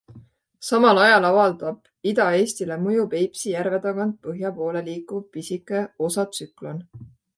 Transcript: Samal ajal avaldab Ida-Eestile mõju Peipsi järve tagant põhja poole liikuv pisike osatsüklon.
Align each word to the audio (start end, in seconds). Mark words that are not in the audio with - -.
Samal 0.67 0.99
ajal 1.07 1.25
avaldab 1.27 2.07
Ida-Eestile 2.11 2.77
mõju 2.85 3.05
Peipsi 3.11 3.53
järve 3.57 3.81
tagant 3.85 4.17
põhja 4.29 4.53
poole 4.57 4.83
liikuv 4.89 5.25
pisike 5.37 5.83
osatsüklon. 6.09 6.83